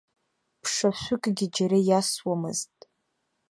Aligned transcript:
Ԥшашәшәыкгьы 0.61 1.45
џьара 1.55 1.79
иасуамызт. 1.87 2.75